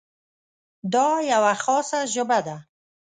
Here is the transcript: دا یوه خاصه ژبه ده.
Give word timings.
دا 0.93 1.07
یوه 1.31 1.53
خاصه 1.63 1.99
ژبه 2.13 2.39
ده. 2.47 2.57